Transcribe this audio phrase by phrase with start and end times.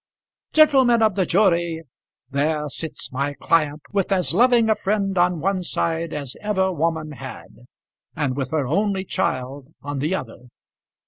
[0.53, 1.83] "Gentlemen of the jury,
[2.27, 7.11] there sits my client with as loving a friend on one side as ever woman
[7.11, 7.67] had,
[8.15, 10.47] and with her only child on the other.